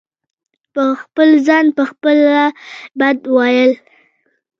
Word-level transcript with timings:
په 0.73 0.83
خپل 1.01 1.29
ځان 1.47 1.65
په 1.77 1.83
خپله 1.91 2.39
بد 2.99 3.19
وئيل 3.35 3.71